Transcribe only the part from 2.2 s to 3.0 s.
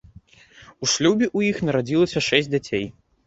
шэсць дзяцей.